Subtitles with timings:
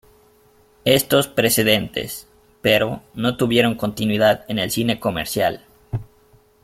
[0.85, 2.27] Estos precedentes,
[2.63, 5.63] pero, no tuvieron continuidad en el cine comercial.